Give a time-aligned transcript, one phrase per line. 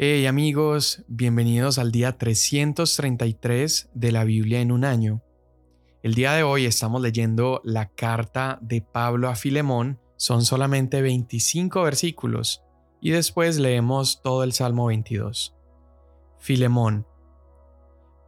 [0.00, 5.24] Hey amigos, bienvenidos al día 333 de la Biblia en un año.
[6.04, 11.82] El día de hoy estamos leyendo la carta de Pablo a Filemón, son solamente 25
[11.82, 12.62] versículos,
[13.00, 15.56] y después leemos todo el Salmo 22.
[16.38, 17.04] Filemón.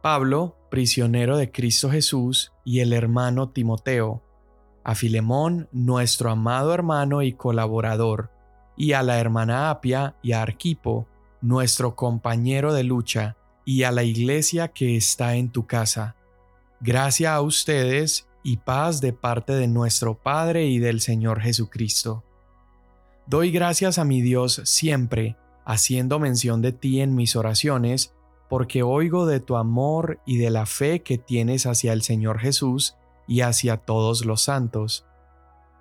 [0.01, 4.21] Pablo, prisionero de Cristo Jesús, y el hermano Timoteo.
[4.83, 8.29] A Filemón, nuestro amado hermano y colaborador,
[8.75, 11.07] y a la hermana Apia y a Arquipo,
[11.41, 13.35] nuestro compañero de lucha,
[13.65, 16.15] y a la iglesia que está en tu casa.
[16.79, 22.23] Gracia a ustedes y paz de parte de nuestro Padre y del Señor Jesucristo.
[23.27, 28.13] Doy gracias a mi Dios siempre, haciendo mención de ti en mis oraciones,
[28.49, 32.95] porque oigo de tu amor y de la fe que tienes hacia el Señor Jesús
[33.27, 35.05] y hacia todos los santos.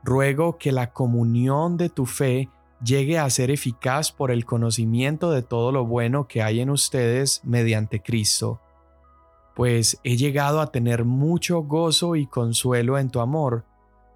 [0.05, 2.49] Ruego que la comunión de tu fe
[2.83, 7.43] llegue a ser eficaz por el conocimiento de todo lo bueno que hay en ustedes
[7.45, 8.61] mediante Cristo.
[9.55, 13.65] Pues he llegado a tener mucho gozo y consuelo en tu amor,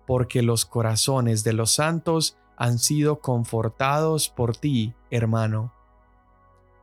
[0.06, 5.72] porque los corazones de los santos han sido confortados por ti, hermano.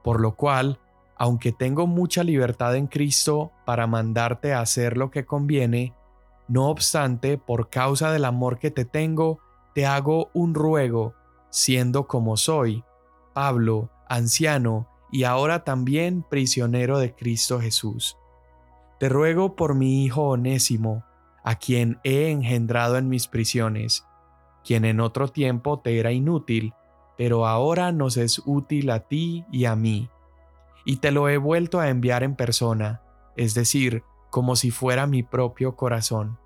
[0.04, 0.80] Por lo cual,
[1.18, 5.94] aunque tengo mucha libertad en Cristo para mandarte a hacer lo que conviene,
[6.48, 9.40] no obstante, por causa del amor que te tengo,
[9.74, 11.16] te hago un ruego
[11.52, 12.84] siendo como soy,
[13.34, 18.18] Pablo, anciano y ahora también prisionero de Cristo Jesús.
[19.00, 21.04] Te ruego por mi hijo onésimo,
[21.44, 24.06] a quien he engendrado en mis prisiones,
[24.64, 26.74] quien en otro tiempo te era inútil,
[27.18, 30.10] pero ahora nos es útil a ti y a mí.
[30.86, 33.02] Y te lo he vuelto a enviar en persona,
[33.36, 36.41] es decir, como si fuera mi propio corazón.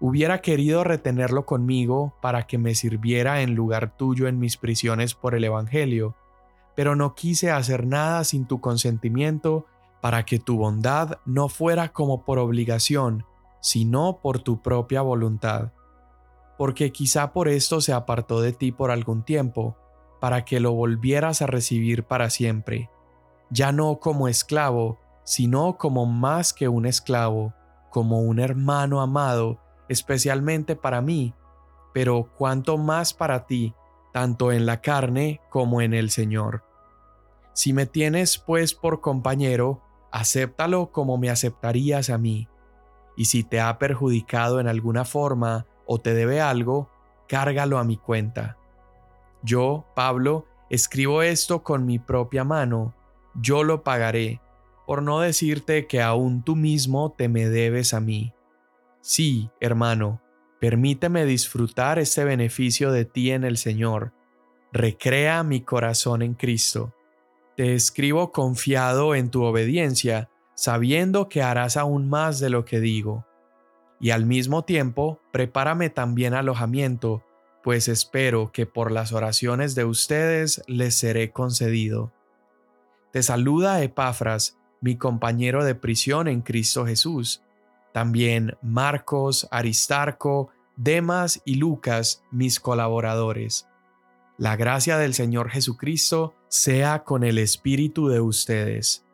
[0.00, 5.34] Hubiera querido retenerlo conmigo para que me sirviera en lugar tuyo en mis prisiones por
[5.34, 6.16] el Evangelio,
[6.74, 9.66] pero no quise hacer nada sin tu consentimiento
[10.00, 13.24] para que tu bondad no fuera como por obligación,
[13.60, 15.72] sino por tu propia voluntad.
[16.58, 19.76] Porque quizá por esto se apartó de ti por algún tiempo,
[20.20, 22.90] para que lo volvieras a recibir para siempre,
[23.50, 27.54] ya no como esclavo, sino como más que un esclavo,
[27.90, 31.34] como un hermano amado, especialmente para mí,
[31.92, 33.74] pero cuanto más para ti,
[34.12, 36.64] tanto en la carne como en el Señor.
[37.52, 39.80] Si me tienes pues por compañero,
[40.10, 42.48] acéptalo como me aceptarías a mí,
[43.16, 46.90] y si te ha perjudicado en alguna forma o te debe algo,
[47.28, 48.56] cárgalo a mi cuenta.
[49.42, 52.94] Yo, Pablo, escribo esto con mi propia mano,
[53.34, 54.40] yo lo pagaré,
[54.86, 58.33] por no decirte que aún tú mismo te me debes a mí.
[59.06, 60.22] Sí, hermano,
[60.60, 64.14] permíteme disfrutar este beneficio de ti en el Señor.
[64.72, 66.94] Recrea mi corazón en Cristo.
[67.54, 73.26] Te escribo confiado en tu obediencia, sabiendo que harás aún más de lo que digo.
[74.00, 77.22] Y al mismo tiempo, prepárame también alojamiento,
[77.62, 82.10] pues espero que por las oraciones de ustedes les seré concedido.
[83.12, 87.42] Te saluda Epafras, mi compañero de prisión en Cristo Jesús
[87.94, 93.68] también Marcos, Aristarco, Demas y Lucas, mis colaboradores.
[94.36, 99.04] La gracia del Señor Jesucristo sea con el espíritu de ustedes.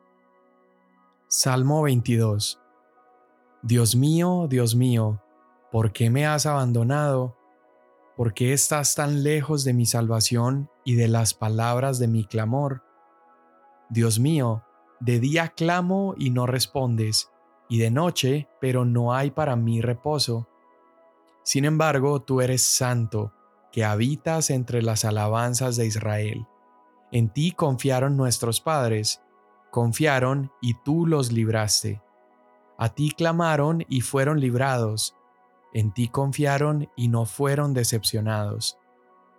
[1.28, 2.58] Salmo 22
[3.60, 5.22] Dios mío, Dios mío,
[5.70, 7.36] ¿por qué me has abandonado?
[8.16, 12.82] ¿Por qué estás tan lejos de mi salvación y de las palabras de mi clamor?
[13.90, 14.64] Dios mío,
[15.00, 17.30] de día clamo y no respondes
[17.70, 20.48] y de noche, pero no hay para mí reposo.
[21.44, 23.32] Sin embargo, tú eres santo,
[23.70, 26.46] que habitas entre las alabanzas de Israel.
[27.12, 29.22] En ti confiaron nuestros padres,
[29.70, 32.02] confiaron y tú los libraste.
[32.76, 35.14] A ti clamaron y fueron librados,
[35.72, 38.78] en ti confiaron y no fueron decepcionados.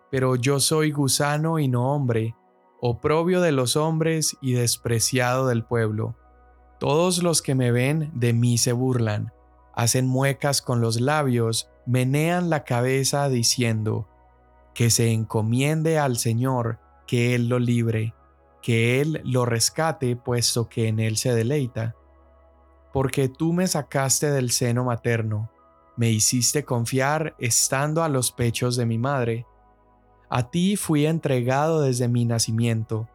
[0.09, 2.35] Pero yo soy gusano y no hombre,
[2.79, 6.15] oprobio de los hombres y despreciado del pueblo.
[6.81, 9.31] Todos los que me ven de mí se burlan,
[9.75, 14.07] hacen muecas con los labios, menean la cabeza diciendo,
[14.73, 18.15] que se encomiende al Señor, que Él lo libre,
[18.63, 21.95] que Él lo rescate, puesto que en Él se deleita.
[22.91, 25.51] Porque tú me sacaste del seno materno,
[25.97, 29.45] me hiciste confiar estando a los pechos de mi madre.
[30.31, 33.07] A ti fui entregado desde mi nacimiento,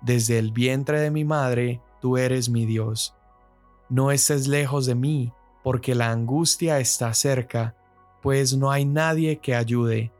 [0.00, 3.14] desde el vientre de mi madre tú eres mi Dios.
[3.88, 5.32] No estés lejos de mí,
[5.62, 7.74] porque la angustia está cerca,
[8.22, 10.12] pues no hay nadie que ayude.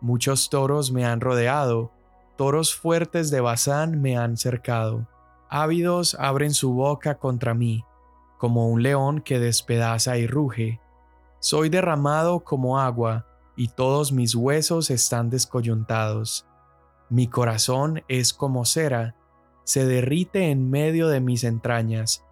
[0.00, 1.90] Muchos toros me han rodeado,
[2.36, 5.06] toros fuertes de Bazán me han cercado.
[5.48, 7.84] Ávidos abren su boca contra mí,
[8.38, 10.80] como un león que despedaza y ruge.
[11.40, 13.26] Soy derramado como agua,
[13.56, 16.46] y todos mis huesos están descoyuntados.
[17.08, 19.14] Mi corazón es como cera,
[19.66, 22.24] se derrite en medio de mis entrañas.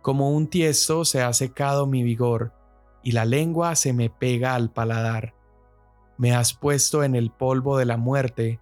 [0.00, 2.52] Como un tiesto se ha secado mi vigor,
[3.02, 5.34] y la lengua se me pega al paladar.
[6.16, 8.58] Me has puesto en el polvo de la muerte,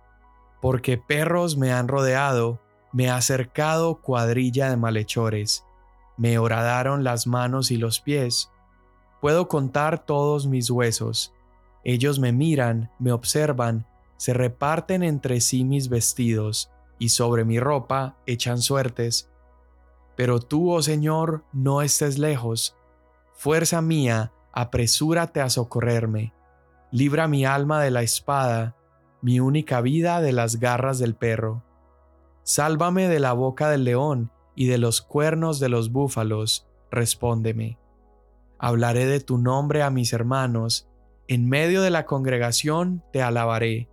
[0.61, 2.61] porque perros me han rodeado,
[2.93, 5.65] me ha cercado cuadrilla de malhechores,
[6.17, 8.51] me horadaron las manos y los pies.
[9.21, 11.33] Puedo contar todos mis huesos.
[11.85, 13.87] Ellos me miran, me observan,
[14.17, 19.29] se reparten entre sí mis vestidos, y sobre mi ropa echan suertes.
[20.15, 22.77] Pero tú, oh Señor, no estés lejos.
[23.35, 26.33] Fuerza mía, apresúrate a socorrerme.
[26.93, 28.77] Libra mi alma de la espada,
[29.23, 31.65] mi única vida de las garras del perro.
[32.43, 37.79] Sálvame de la boca del león y de los cuernos de los búfalos, respóndeme.
[38.59, 40.87] Hablaré de tu nombre a mis hermanos,
[41.29, 43.89] en medio de la congregación te alabaré.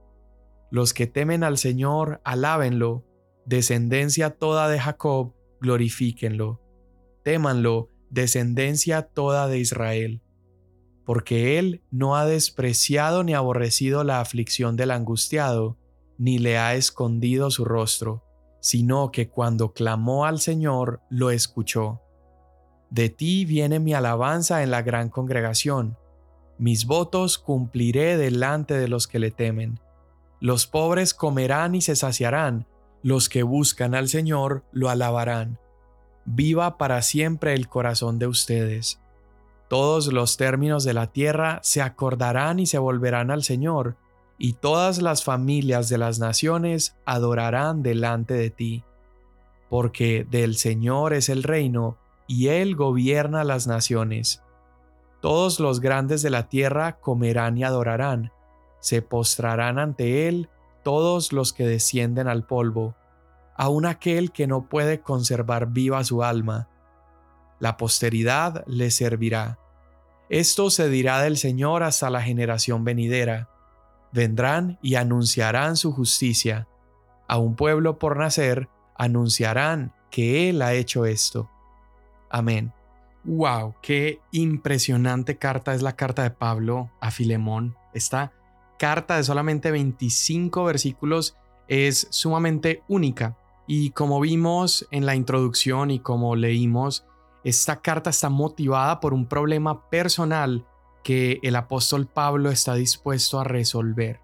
[0.70, 3.06] Los que temen al Señor, alábenlo,
[3.46, 6.62] descendencia toda de Jacob, glorifíquenlo.
[7.24, 10.22] Témanlo, descendencia toda de Israel.
[11.06, 15.78] Porque Él no ha despreciado ni aborrecido la aflicción del angustiado,
[16.18, 18.24] ni le ha escondido su rostro,
[18.60, 22.02] sino que cuando clamó al Señor, lo escuchó.
[22.90, 25.98] De ti viene mi alabanza en la gran congregación.
[26.58, 29.80] Mis votos cumpliré delante de los que le temen.
[30.40, 32.68] Los pobres comerán y se saciarán,
[33.02, 35.60] los que buscan al Señor lo alabarán.
[36.26, 39.00] Viva para siempre el corazón de ustedes.
[39.68, 43.98] Todos los términos de la tierra se acordarán y se volverán al Señor,
[44.38, 48.84] y todas las familias de las naciones adorarán delante de ti.
[49.70, 51.98] Porque del Señor es el reino,
[52.28, 54.44] y Él gobierna las naciones.
[55.22, 58.32] Todos los grandes de la tierra comerán y adorarán
[58.88, 60.48] se postrarán ante él
[60.82, 62.96] todos los que descienden al polvo,
[63.58, 66.70] aun aquel que no puede conservar viva su alma.
[67.60, 69.60] La posteridad le servirá.
[70.30, 73.50] Esto se dirá del Señor hasta la generación venidera.
[74.14, 76.70] Vendrán y anunciarán su justicia.
[77.28, 81.50] A un pueblo por nacer anunciarán que Él ha hecho esto.
[82.30, 82.72] Amén.
[83.26, 83.76] ¡Wow!
[83.82, 87.76] ¡Qué impresionante carta es la carta de Pablo a Filemón!
[87.94, 88.32] Está
[88.78, 91.36] carta de solamente 25 versículos
[91.68, 93.38] es sumamente única.
[93.68, 97.06] Y como vimos en la introducción y como leímos,
[97.44, 100.66] esta carta está motivada por un problema personal
[101.04, 104.22] que el apóstol Pablo está dispuesto a resolver.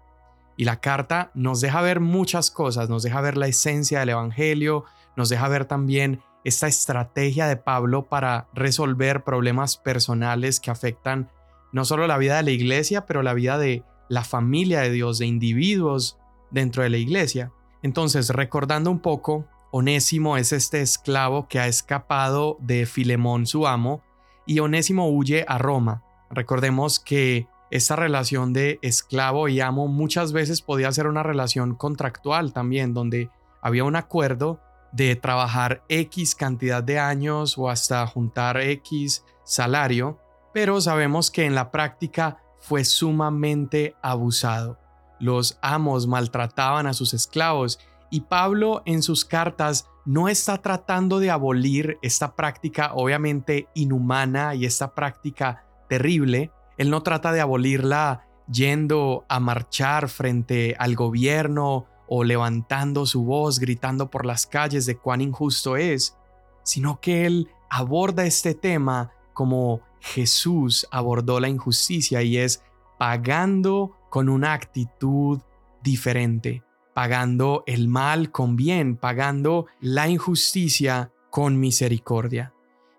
[0.56, 4.84] Y la carta nos deja ver muchas cosas, nos deja ver la esencia del Evangelio,
[5.16, 11.30] nos deja ver también esta estrategia de Pablo para resolver problemas personales que afectan
[11.72, 15.18] no solo la vida de la iglesia, pero la vida de la familia de Dios,
[15.18, 16.18] de individuos
[16.50, 17.52] dentro de la iglesia.
[17.82, 24.02] Entonces, recordando un poco, Onésimo es este esclavo que ha escapado de Filemón, su amo,
[24.46, 26.02] y Onésimo huye a Roma.
[26.30, 32.52] Recordemos que esta relación de esclavo y amo muchas veces podía ser una relación contractual
[32.52, 33.30] también, donde
[33.60, 34.60] había un acuerdo
[34.92, 40.20] de trabajar X cantidad de años o hasta juntar X salario,
[40.52, 44.78] pero sabemos que en la práctica fue sumamente abusado.
[45.20, 47.78] Los amos maltrataban a sus esclavos
[48.10, 54.64] y Pablo en sus cartas no está tratando de abolir esta práctica obviamente inhumana y
[54.64, 56.52] esta práctica terrible.
[56.78, 63.58] Él no trata de abolirla yendo a marchar frente al gobierno o levantando su voz
[63.58, 66.16] gritando por las calles de cuán injusto es,
[66.62, 72.62] sino que él aborda este tema como Jesús abordó la injusticia y es
[72.98, 75.40] pagando con una actitud
[75.82, 82.52] diferente, pagando el mal con bien, pagando la injusticia con misericordia.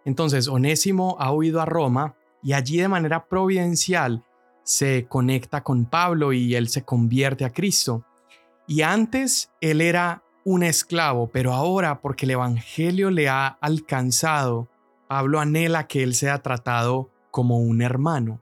[0.04, 4.26] Entonces, Onésimo ha huido a Roma y allí de manera providencial
[4.64, 8.04] se conecta con Pablo y él se convierte a Cristo.
[8.68, 14.70] Y antes él era un esclavo, pero ahora porque el Evangelio le ha alcanzado,
[15.08, 18.42] Pablo anhela que él sea tratado como un hermano.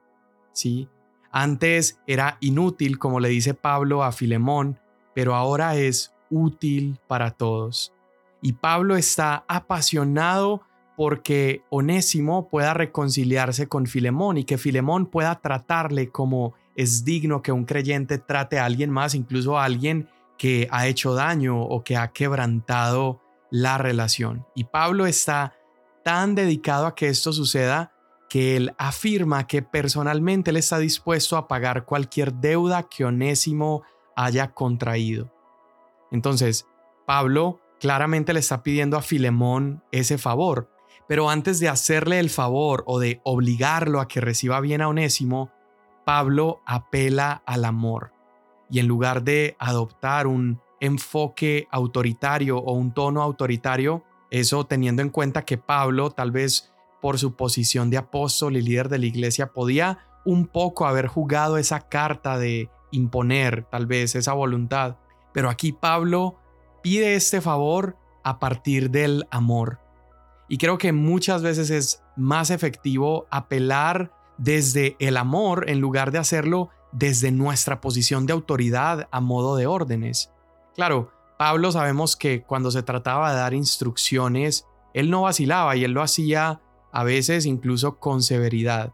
[0.52, 0.88] ¿sí?
[1.32, 4.80] Antes era inútil, como le dice Pablo a Filemón,
[5.14, 7.94] pero ahora es útil para todos.
[8.42, 10.62] Y Pablo está apasionado
[10.96, 17.52] porque Onésimo pueda reconciliarse con Filemón y que Filemón pueda tratarle como es digno que
[17.52, 21.98] un creyente trate a alguien más, incluso a alguien que ha hecho daño o que
[21.98, 24.46] ha quebrantado la relación.
[24.56, 25.54] Y Pablo está
[26.04, 27.94] tan dedicado a que esto suceda
[28.30, 33.84] que él afirma que personalmente él está dispuesto a pagar cualquier deuda que Onésimo
[34.16, 35.32] haya contraído.
[36.12, 36.68] Entonces,
[37.06, 40.72] Pablo claramente le está pidiendo a Filemón ese favor,
[41.08, 45.52] pero antes de hacerle el favor o de obligarlo a que reciba bien a Onésimo,
[46.06, 48.14] Pablo apela al amor.
[48.70, 55.10] Y en lugar de adoptar un enfoque autoritario o un tono autoritario, eso teniendo en
[55.10, 59.54] cuenta que Pablo tal vez por su posición de apóstol y líder de la iglesia,
[59.54, 64.98] podía un poco haber jugado esa carta de imponer tal vez esa voluntad.
[65.34, 66.40] Pero aquí Pablo
[66.82, 69.80] pide este favor a partir del amor.
[70.50, 76.18] Y creo que muchas veces es más efectivo apelar desde el amor en lugar de
[76.18, 80.32] hacerlo desde nuestra posición de autoridad a modo de órdenes.
[80.74, 81.12] Claro,
[81.44, 86.02] Pablo sabemos que cuando se trataba de dar instrucciones, él no vacilaba y él lo
[86.02, 86.62] hacía
[86.94, 88.94] a veces incluso con severidad.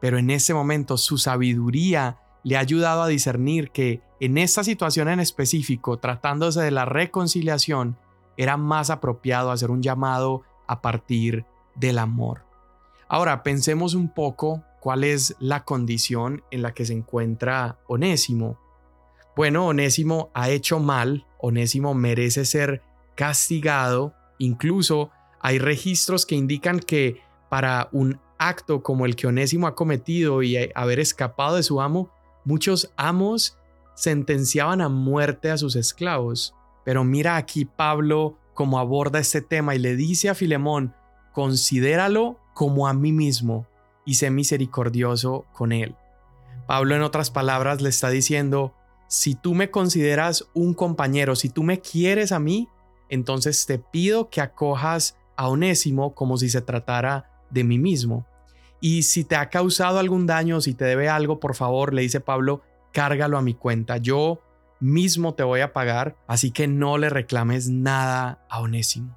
[0.00, 5.10] Pero en ese momento su sabiduría le ha ayudado a discernir que en esta situación
[5.10, 7.98] en específico, tratándose de la reconciliación,
[8.38, 12.46] era más apropiado hacer un llamado a partir del amor.
[13.08, 18.58] Ahora pensemos un poco cuál es la condición en la que se encuentra Onésimo.
[19.36, 22.82] Bueno, Onésimo ha hecho mal, Onésimo merece ser
[23.16, 25.10] castigado, incluso
[25.40, 30.56] hay registros que indican que para un acto como el que Onésimo ha cometido y
[30.74, 32.10] haber escapado de su amo,
[32.44, 33.58] muchos amos
[33.94, 36.54] sentenciaban a muerte a sus esclavos.
[36.84, 40.94] Pero mira aquí Pablo cómo aborda este tema y le dice a Filemón,
[41.32, 43.66] considéralo como a mí mismo
[44.04, 45.96] y sé misericordioso con él.
[46.66, 48.74] Pablo en otras palabras le está diciendo,
[49.14, 52.68] si tú me consideras un compañero, si tú me quieres a mí,
[53.08, 58.26] entonces te pido que acojas a Onésimo como si se tratara de mí mismo.
[58.80, 62.18] Y si te ha causado algún daño, si te debe algo, por favor, le dice
[62.18, 63.98] Pablo, cárgalo a mi cuenta.
[63.98, 64.40] Yo
[64.80, 69.16] mismo te voy a pagar, así que no le reclames nada a Onésimo.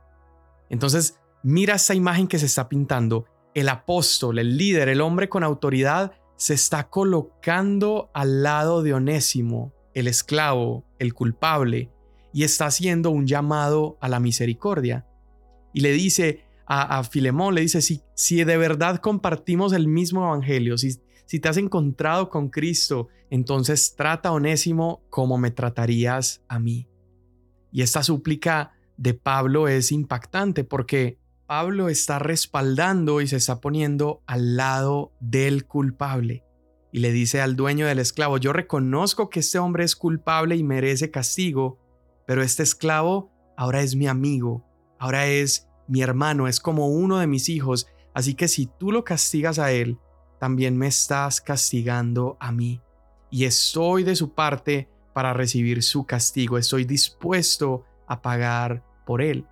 [0.70, 3.26] Entonces, mira esa imagen que se está pintando.
[3.56, 9.74] El apóstol, el líder, el hombre con autoridad, se está colocando al lado de Onésimo,
[9.98, 11.90] el esclavo, el culpable,
[12.32, 15.08] y está haciendo un llamado a la misericordia
[15.74, 20.78] y le dice a, Filemón, le dice, si, si de verdad compartimos el mismo evangelio,
[20.78, 26.60] si, si te has encontrado con Cristo, entonces trata a Onésimo como me tratarías a
[26.60, 26.88] mí.
[27.72, 34.22] Y esta súplica de Pablo es impactante porque Pablo está respaldando y se está poniendo
[34.28, 36.44] al lado del culpable.
[36.98, 40.64] Y le dice al dueño del esclavo, yo reconozco que este hombre es culpable y
[40.64, 41.78] merece castigo,
[42.26, 44.66] pero este esclavo ahora es mi amigo,
[44.98, 47.86] ahora es mi hermano, es como uno de mis hijos,
[48.16, 50.00] así que si tú lo castigas a él,
[50.40, 52.82] también me estás castigando a mí.
[53.30, 59.46] Y estoy de su parte para recibir su castigo, estoy dispuesto a pagar por él.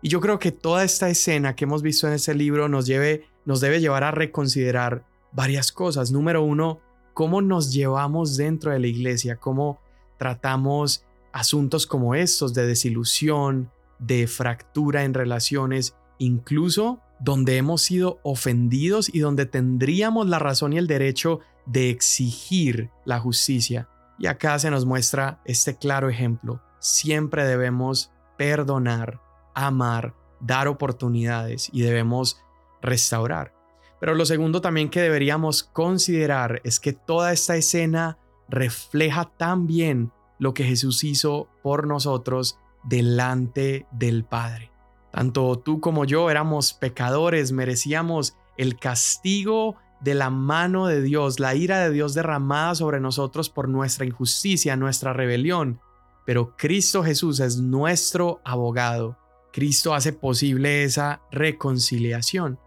[0.00, 3.26] Y yo creo que toda esta escena que hemos visto en ese libro nos, lleve,
[3.44, 6.10] nos debe llevar a reconsiderar varias cosas.
[6.10, 6.80] Número uno,
[7.14, 9.80] cómo nos llevamos dentro de la iglesia, cómo
[10.18, 19.12] tratamos asuntos como estos de desilusión, de fractura en relaciones, incluso donde hemos sido ofendidos
[19.12, 23.88] y donde tendríamos la razón y el derecho de exigir la justicia.
[24.18, 26.60] Y acá se nos muestra este claro ejemplo.
[26.78, 29.20] Siempre debemos perdonar,
[29.54, 32.40] amar, dar oportunidades y debemos
[32.80, 33.57] restaurar.
[34.00, 40.54] Pero lo segundo también que deberíamos considerar es que toda esta escena refleja también lo
[40.54, 44.70] que Jesús hizo por nosotros delante del Padre.
[45.10, 51.54] Tanto tú como yo éramos pecadores, merecíamos el castigo de la mano de Dios, la
[51.54, 55.80] ira de Dios derramada sobre nosotros por nuestra injusticia, nuestra rebelión.
[56.24, 59.18] Pero Cristo Jesús es nuestro abogado.
[59.52, 62.60] Cristo hace posible esa reconciliación.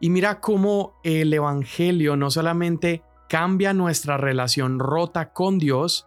[0.00, 6.06] Y mira cómo el Evangelio no solamente cambia nuestra relación rota con Dios,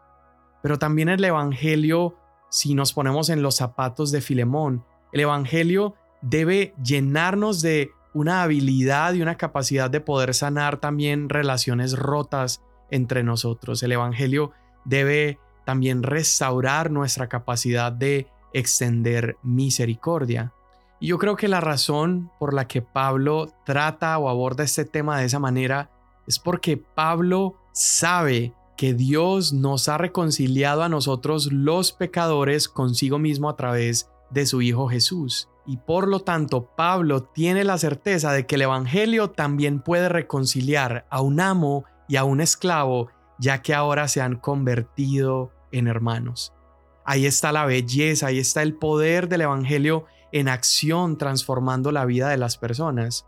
[0.62, 2.16] pero también el Evangelio
[2.50, 4.86] si nos ponemos en los zapatos de Filemón.
[5.12, 11.98] El Evangelio debe llenarnos de una habilidad y una capacidad de poder sanar también relaciones
[11.98, 13.84] rotas entre nosotros.
[13.84, 14.52] El Evangelio
[14.86, 20.54] debe también restaurar nuestra capacidad de extender misericordia.
[21.00, 25.20] Y yo creo que la razón por la que Pablo trata o aborda este tema
[25.20, 25.90] de esa manera
[26.28, 33.50] es porque Pablo sabe que Dios nos ha reconciliado a nosotros los pecadores consigo mismo
[33.50, 35.50] a través de su Hijo Jesús.
[35.66, 41.06] Y por lo tanto, Pablo tiene la certeza de que el Evangelio también puede reconciliar
[41.10, 46.54] a un amo y a un esclavo, ya que ahora se han convertido en hermanos.
[47.06, 52.30] Ahí está la belleza, ahí está el poder del Evangelio en acción transformando la vida
[52.30, 53.26] de las personas.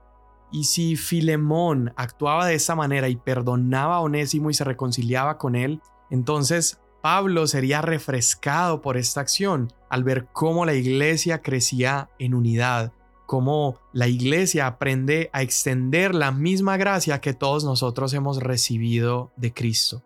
[0.52, 5.56] Y si Filemón actuaba de esa manera y perdonaba a Onésimo y se reconciliaba con
[5.56, 12.36] él, entonces Pablo sería refrescado por esta acción al ver cómo la iglesia crecía en
[12.36, 12.94] unidad,
[13.26, 19.54] cómo la iglesia aprende a extender la misma gracia que todos nosotros hemos recibido de
[19.54, 20.04] Cristo.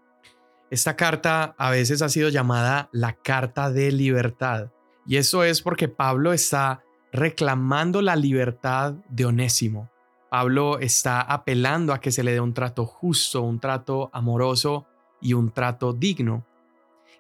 [0.71, 4.71] Esta carta a veces ha sido llamada la carta de libertad,
[5.05, 6.81] y eso es porque Pablo está
[7.15, 9.89] reclamando la libertad de Onésimo.
[10.29, 14.86] Pablo está apelando a que se le dé un trato justo, un trato amoroso
[15.22, 16.45] y un trato digno.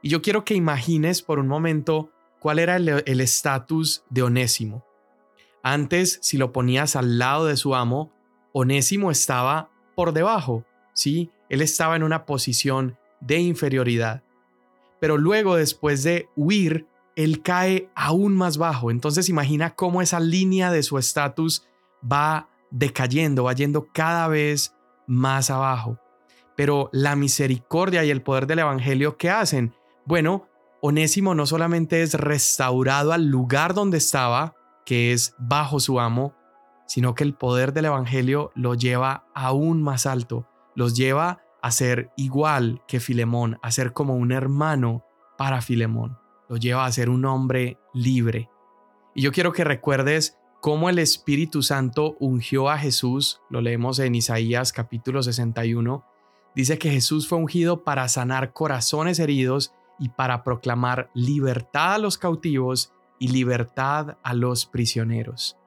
[0.01, 4.85] Y yo quiero que imagines por un momento cuál era el estatus de Onésimo.
[5.63, 8.11] Antes, si lo ponías al lado de su amo,
[8.51, 11.31] Onésimo estaba por debajo, ¿sí?
[11.49, 14.23] Él estaba en una posición de inferioridad.
[14.99, 18.91] Pero luego, después de huir, él cae aún más bajo.
[18.91, 21.65] Entonces imagina cómo esa línea de su estatus
[22.03, 24.75] va decayendo, va yendo cada vez
[25.07, 25.99] más abajo.
[26.55, 29.73] Pero la misericordia y el poder del Evangelio, ¿qué hacen?
[30.05, 30.47] Bueno,
[30.81, 34.55] Onésimo no solamente es restaurado al lugar donde estaba,
[34.85, 36.35] que es bajo su amo,
[36.85, 42.11] sino que el poder del Evangelio lo lleva aún más alto, los lleva a ser
[42.15, 45.03] igual que Filemón, a ser como un hermano
[45.37, 46.19] para Filemón,
[46.49, 48.49] lo lleva a ser un hombre libre.
[49.13, 54.15] Y yo quiero que recuerdes cómo el Espíritu Santo ungió a Jesús, lo leemos en
[54.15, 56.03] Isaías capítulo 61,
[56.55, 62.17] dice que Jesús fue ungido para sanar corazones heridos y para proclamar libertad a los
[62.17, 65.57] cautivos y libertad a los prisioneros.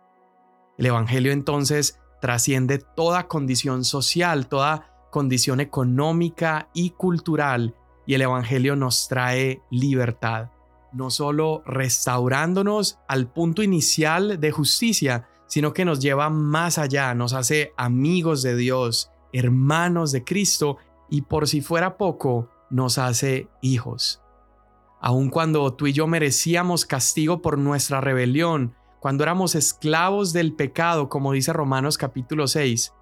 [0.76, 7.74] El Evangelio entonces trasciende toda condición social, toda condición económica y cultural,
[8.06, 10.50] y el Evangelio nos trae libertad
[10.92, 17.32] no solo restaurándonos al punto inicial de justicia, sino que nos lleva más allá, nos
[17.32, 20.76] hace amigos de Dios, hermanos de Cristo
[21.08, 24.22] y por si fuera poco, nos hace hijos.
[25.00, 31.08] Aun cuando tú y yo merecíamos castigo por nuestra rebelión, cuando éramos esclavos del pecado,
[31.08, 32.92] como dice Romanos capítulo 6,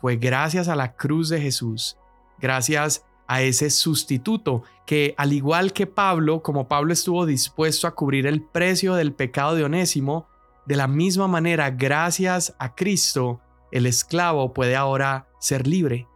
[0.00, 1.98] fue gracias a la cruz de Jesús,
[2.38, 8.26] gracias a ese sustituto que al igual que Pablo, como Pablo estuvo dispuesto a cubrir
[8.26, 10.26] el precio del pecado de Onésimo,
[10.66, 16.06] de la misma manera, gracias a Cristo, el esclavo puede ahora ser libre.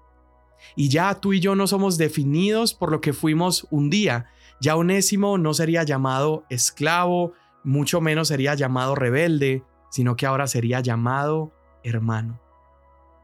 [0.77, 4.31] Y ya tú y yo no somos definidos por lo que fuimos un día.
[4.61, 7.33] Ya Onésimo no sería llamado esclavo,
[7.65, 12.41] mucho menos sería llamado rebelde, sino que ahora sería llamado hermano.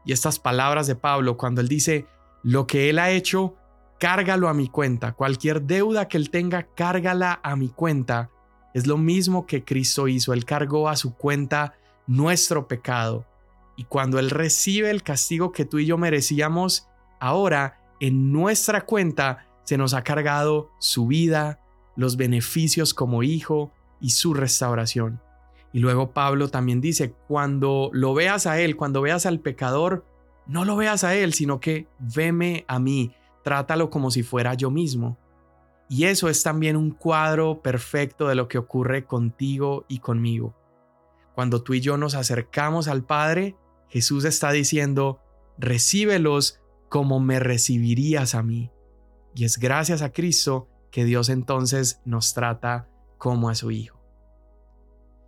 [0.05, 2.05] Y estas palabras de Pablo, cuando él dice,
[2.43, 3.55] lo que él ha hecho,
[3.99, 5.13] cárgalo a mi cuenta.
[5.13, 8.29] Cualquier deuda que él tenga, cárgala a mi cuenta.
[8.73, 10.33] Es lo mismo que Cristo hizo.
[10.33, 11.75] Él cargó a su cuenta
[12.07, 13.25] nuestro pecado.
[13.77, 16.87] Y cuando Él recibe el castigo que tú y yo merecíamos,
[17.19, 21.59] ahora en nuestra cuenta se nos ha cargado su vida,
[21.95, 25.21] los beneficios como hijo y su restauración.
[25.73, 30.05] Y luego Pablo también dice, cuando lo veas a Él, cuando veas al pecador,
[30.47, 33.13] no lo veas a Él, sino que veme a mí
[33.45, 35.19] trátalo como si fuera yo mismo.
[35.87, 40.55] Y eso es también un cuadro perfecto de lo que ocurre contigo y conmigo.
[41.35, 43.55] Cuando tú y yo nos acercamos al Padre,
[43.87, 45.21] Jesús está diciendo,
[45.59, 48.71] recíbelos como me recibirías a mí.
[49.35, 54.01] Y es gracias a Cristo que Dios entonces nos trata como a su Hijo.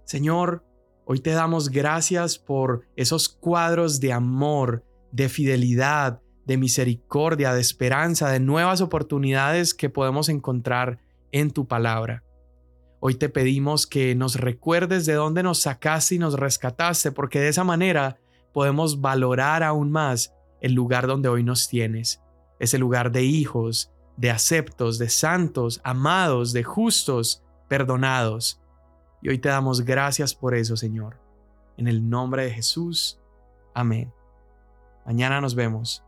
[0.06, 0.66] Señor,
[1.06, 8.30] hoy te damos gracias por esos cuadros de amor, de fidelidad, de misericordia, de esperanza,
[8.32, 10.98] de nuevas oportunidades que podemos encontrar
[11.34, 12.24] en tu palabra.
[13.02, 17.50] Hoy te pedimos que nos recuerdes de dónde nos sacaste y nos rescataste, porque de
[17.50, 18.18] esa manera
[18.54, 22.24] podemos valorar aún más el lugar donde hoy nos tienes,
[22.60, 28.62] ese lugar de hijos, de aceptos, de santos, amados, de justos, perdonados.
[29.22, 31.20] Y hoy te damos gracias por eso, Señor.
[31.76, 33.20] En el nombre de Jesús.
[33.76, 34.14] Amén.
[35.06, 36.07] Mañana nos vemos.